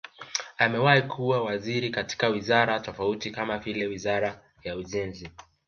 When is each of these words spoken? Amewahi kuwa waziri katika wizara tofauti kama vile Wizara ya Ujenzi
Amewahi 0.57 1.01
kuwa 1.01 1.43
waziri 1.43 1.89
katika 1.89 2.27
wizara 2.29 2.79
tofauti 2.79 3.31
kama 3.31 3.57
vile 3.57 3.85
Wizara 3.85 4.41
ya 4.63 4.75
Ujenzi 4.75 5.29